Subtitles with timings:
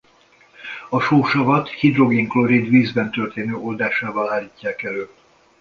[0.89, 5.09] A sósavat hidrogén-klorid vízben történő oldásával állítják elő.